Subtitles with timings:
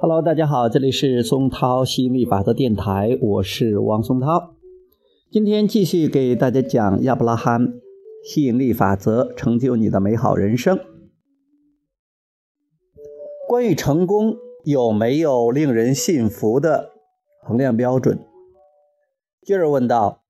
[0.00, 4.54] Hello，大家好，这里是松涛吸引力法则电台，我是王松涛。
[5.28, 7.72] 今天继续给大家讲亚伯拉罕
[8.22, 10.78] 吸引力法则，成就你的美好人生。
[13.48, 16.92] 关于成功，有没有令人信服的
[17.42, 18.20] 衡量标准？
[19.42, 20.22] 接着问道：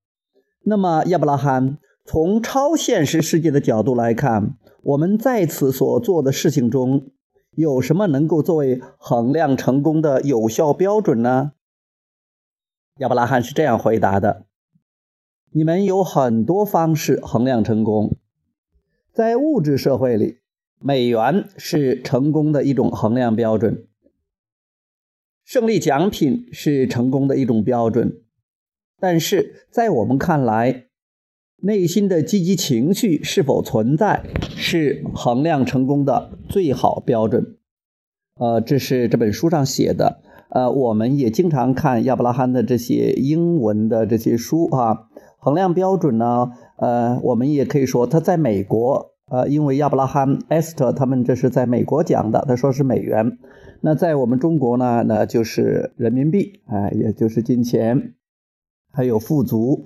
[0.63, 7.11] 那么亚伯拉罕从超现实世界的角度来看，我们在此所做的事情中。
[7.53, 11.53] 有什么能够作为衡量成功的有效标准呢？
[12.99, 14.47] 亚伯拉罕是这样回答的
[15.53, 18.17] ：“你们有很多方式衡量成功，
[19.13, 20.41] 在物质社会里，
[20.81, 23.87] 美元是成功的一种衡量标准，
[25.45, 28.21] 胜利奖品是成功的一种标准，
[28.99, 30.88] 但是在我们看来，
[31.61, 34.23] 内心的积极情绪是否存在，
[34.57, 37.57] 是衡量成功的最好标准。
[38.39, 40.21] 呃，这是这本书上写的。
[40.51, 45.09] 呃，我们也经常看亚伯拉罕的这些英文的这些书啊。
[45.41, 53.37] 衡量标准呢，呃，我们也可以说他在美国，呃，因为亚伯拉罕、艾斯特他们这是在美国讲的，他说是美元。
[53.81, 58.15] 那在我们中国呢，那就是人民币，哎，也就是金钱，
[58.93, 59.85] 还有富足。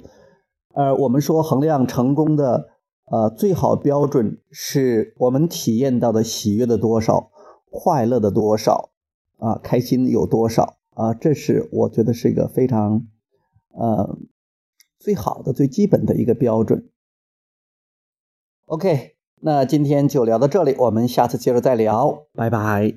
[0.74, 2.68] 呃，我们说衡量成功的
[3.06, 7.30] 呃最好标准是我们体验到的喜悦的多少，
[7.70, 8.90] 快乐的多少，
[9.38, 11.12] 啊，开心有多少啊？
[11.14, 13.06] 这是我觉得是一个非常
[13.74, 14.18] 呃
[14.98, 16.88] 最好的最基本的一个标准。
[18.66, 22.94] OK，那今天就聊到这里，我们下次接着再聊，拜拜。